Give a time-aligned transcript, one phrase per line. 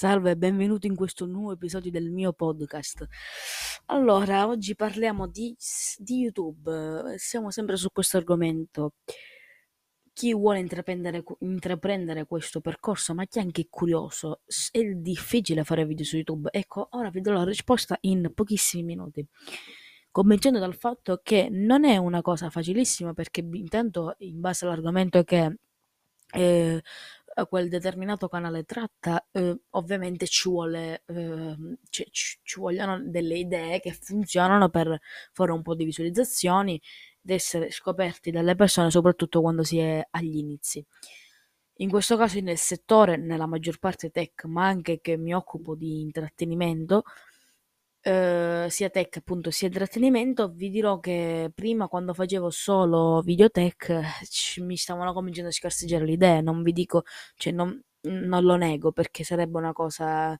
[0.00, 3.06] Salve e benvenuto in questo nuovo episodio del mio podcast.
[3.88, 5.54] Allora, oggi parliamo di,
[5.98, 8.94] di YouTube, siamo sempre su questo argomento.
[10.14, 14.40] Chi vuole intraprendere, intraprendere, questo percorso, ma chi è anche curioso,
[14.70, 16.48] è difficile fare video su YouTube?
[16.50, 19.22] Ecco, ora vi do la risposta in pochissimi minuti.
[20.10, 25.58] Cominciando dal fatto che non è una cosa facilissima perché intanto in base all'argomento che
[26.32, 26.82] eh,
[27.46, 31.56] quel determinato canale tratta, eh, ovviamente ci vuole, eh,
[31.88, 35.00] ci, ci, vogliono delle idee che funzionano per
[35.32, 36.80] fare un po' di visualizzazioni
[37.22, 40.84] ed essere scoperti dalle persone, soprattutto quando si è agli inizi.
[41.80, 46.00] In questo caso nel settore, nella maggior parte tech, ma anche che mi occupo di
[46.00, 47.04] intrattenimento,
[48.02, 54.62] eh, sia tech appunto sia intrattenimento, vi dirò che prima quando facevo solo videotech ci,
[54.62, 57.04] mi stavano cominciando a scarseggiare le idee, non vi dico,
[57.36, 60.38] cioè non, non lo nego perché sarebbe una cosa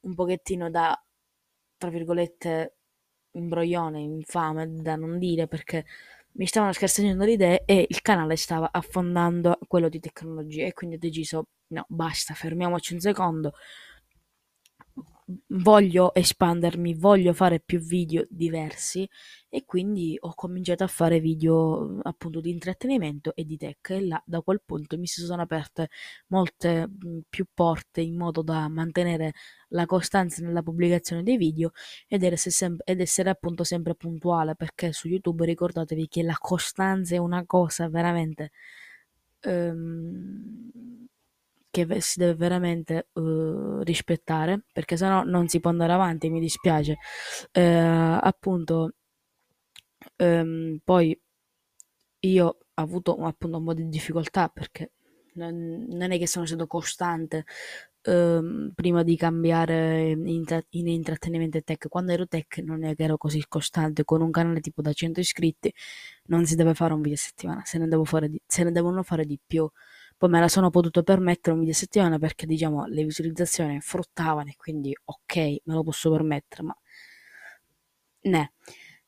[0.00, 1.00] un pochettino da,
[1.76, 2.76] tra virgolette,
[3.32, 5.84] imbroglione, infame da non dire perché
[6.32, 10.96] mi stavano scarseggiando le idee e il canale stava affondando quello di tecnologia e quindi
[10.96, 13.54] ho deciso no basta fermiamoci un secondo
[15.48, 19.08] voglio espandermi, voglio fare più video diversi
[19.50, 24.22] e quindi ho cominciato a fare video appunto di intrattenimento e di tech e là
[24.24, 25.88] da quel punto mi si sono aperte
[26.28, 26.88] molte
[27.28, 29.32] più porte in modo da mantenere
[29.68, 31.72] la costanza nella pubblicazione dei video
[32.06, 37.14] ed essere, sem- ed essere appunto sempre puntuale perché su YouTube ricordatevi che la costanza
[37.14, 38.50] è una cosa veramente
[39.44, 40.70] um,
[41.86, 46.98] che si deve veramente uh, rispettare perché sennò non si può andare avanti mi dispiace.
[47.52, 47.62] Eh,
[48.20, 48.92] appunto
[50.16, 51.18] ehm, poi
[52.20, 54.92] io ho avuto appunto un po' di difficoltà perché
[55.34, 57.44] non, non è che sono stato costante
[58.02, 60.26] ehm, prima di cambiare in,
[60.70, 61.88] in, intrattenimento tech.
[61.88, 65.20] Quando ero tech non è che ero così costante con un canale tipo da 100
[65.20, 65.72] iscritti
[66.26, 68.72] non si deve fare un video a settimana se ne, devo fare di, se ne
[68.72, 69.68] devono fare di più
[70.18, 74.50] poi me la sono potuto permettere un video a settimana perché diciamo le visualizzazioni fruttavano
[74.50, 76.76] e quindi ok, me lo posso permettere, ma
[78.22, 78.52] ne.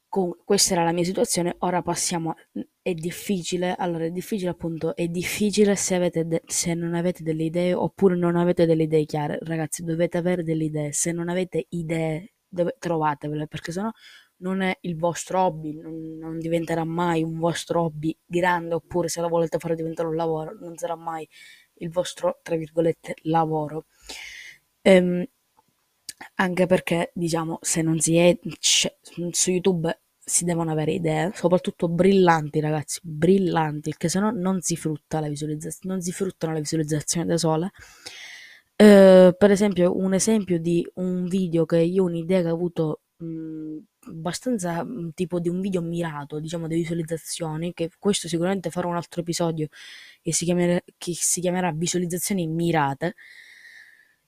[0.08, 2.34] Con, questa era la mia situazione, ora passiamo,
[2.82, 7.44] è difficile, allora è difficile appunto, è difficile se, avete de- se non avete delle
[7.44, 11.66] idee oppure non avete delle idee chiare, ragazzi dovete avere delle idee, se non avete
[11.70, 13.90] idee dove, trovatevele perché sennò
[14.40, 19.20] non è il vostro hobby, non, non, diventerà mai un vostro hobby grande, oppure se
[19.20, 21.28] lo volete fare diventare un lavoro, non sarà mai
[21.74, 23.86] il vostro, tra virgolette, lavoro.
[24.82, 25.24] Ehm,
[26.36, 32.60] anche perché, diciamo, se non si è su YouTube si devono avere idee, soprattutto brillanti,
[32.60, 37.26] ragazzi, brillanti, perché se no non si frutta la visualizzazione, non si fruttano le visualizzazioni
[37.26, 37.72] da sole.
[38.76, 43.76] Eh, per esempio, un esempio di un video che io un'idea che ho avuto mh,
[44.06, 48.96] abbastanza mh, tipo di un video mirato, diciamo, di visualizzazioni, che questo sicuramente farò un
[48.96, 49.68] altro episodio
[50.22, 53.14] che si, chiamerà, che si chiamerà visualizzazioni mirate.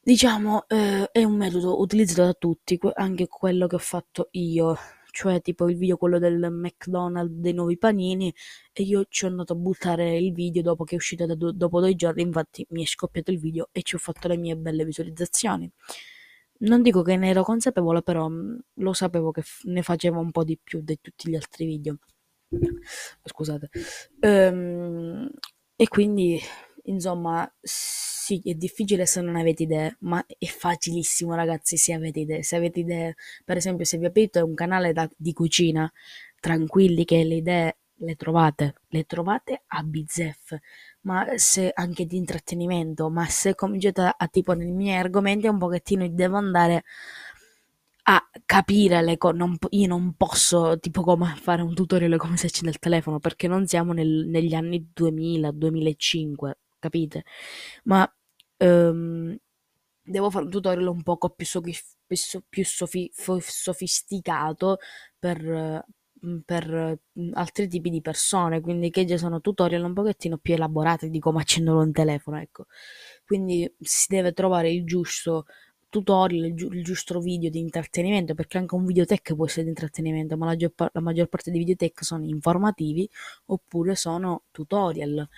[0.05, 4.77] Diciamo, eh, è un metodo utilizzato da tutti, anche quello che ho fatto io,
[5.13, 8.35] cioè tipo il video quello del McDonald's dei nuovi panini
[8.73, 11.81] e io ci ho andato a buttare il video dopo che è uscito da, dopo
[11.81, 14.85] due giorni, infatti mi è scoppiato il video e ci ho fatto le mie belle
[14.85, 15.71] visualizzazioni
[16.63, 20.45] non dico che ne ero consapevole, però mm, lo sapevo che ne facevo un po'
[20.45, 21.99] di più di tutti gli altri video.
[23.25, 23.71] Scusate.
[24.21, 25.31] Ehm,
[25.77, 26.39] e quindi,
[26.85, 32.43] insomma, sì, è difficile se non avete idee, ma è facilissimo, ragazzi, se avete idee.
[32.43, 35.91] Se avete idee, per esempio, se vi aprite un canale da, di cucina,
[36.41, 40.61] tranquilli che le idee le trovate, le trovate a bizzeffe
[41.03, 45.59] ma se anche di intrattenimento, ma se cominciate a, a tipo nei miei argomenti un
[45.59, 46.85] pochettino devo andare
[48.05, 49.37] a capire le cose,
[49.71, 53.67] io non posso tipo come fare un tutorial come se accende il telefono perché non
[53.67, 57.25] siamo nel, negli anni 2000-2005, capite?
[57.85, 58.11] Ma
[58.59, 59.37] um,
[60.03, 61.77] devo fare un tutorial un poco più, sofi-
[62.49, 64.79] più sofi- sofisticato
[65.19, 65.85] per
[66.45, 71.11] per mhmm, altri tipi di persone, quindi che già sono tutorial un pochettino più elaborati
[71.11, 72.67] di come accendere un telefono, ecco.
[73.25, 75.47] Quindi si deve trovare il giusto
[75.89, 79.69] tutorial, il, giu- il giusto video di intrattenimento, perché anche un videotech può essere di
[79.71, 83.09] intrattenimento, ma la, gio- la maggior parte dei videotech sono informativi
[83.47, 85.29] oppure sono tutorial.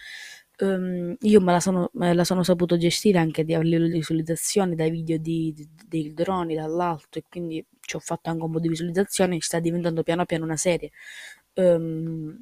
[0.59, 4.77] Um, io me la, sono, me la sono saputo gestire anche a livello di visualizzazione
[4.77, 8.61] dai video di, di, dei droni dall'alto e quindi ci ho fatto anche un po'
[8.61, 10.91] di visualizzazioni, sta diventando piano piano una serie.
[11.55, 12.41] Um,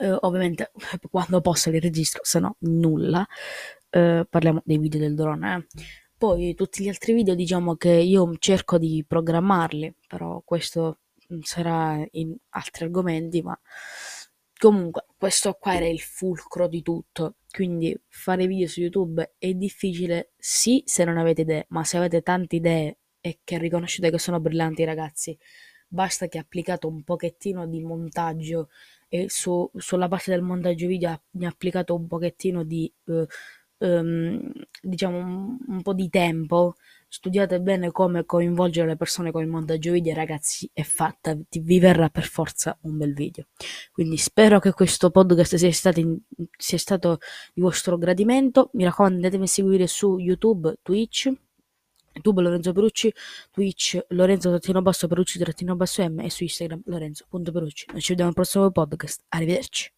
[0.00, 0.72] uh, ovviamente
[1.10, 3.26] quando posso li registro, se no nulla.
[3.90, 5.66] Uh, parliamo dei video del drone.
[5.76, 5.82] Eh.
[6.16, 10.98] poi tutti gli altri video diciamo che io cerco di programmarli, però questo
[11.42, 13.58] sarà in altri argomenti, ma
[14.62, 17.36] comunque questo qua era il fulcro di tutto.
[17.50, 22.22] Quindi fare video su YouTube è difficile, sì, se non avete idee, ma se avete
[22.22, 25.36] tante idee e che riconoscete che sono brillanti, ragazzi,
[25.88, 28.68] basta che applicate un pochettino di montaggio
[29.08, 33.26] e su, sulla parte del montaggio video ne applicate un pochettino di eh,
[33.78, 36.76] ehm, diciamo un, un, po' di tempo
[37.12, 42.08] studiate bene come coinvolgere le persone con il montaggio video ragazzi è fatta vi verrà
[42.08, 43.48] per forza un bel video
[43.92, 46.18] quindi spero che questo podcast sia stato, in,
[46.56, 47.18] sia stato
[47.52, 51.30] di vostro gradimento mi raccomando andatemi a seguire su youtube twitch
[52.14, 53.12] YouTube Lorenzo Perucci,
[53.50, 57.86] Twitch Lorenzo trattino basso Perucci trattino basso M e su Instagram Lorenzo.perucci.
[57.92, 59.24] Noi ci vediamo al prossimo podcast.
[59.28, 59.90] Arrivederci.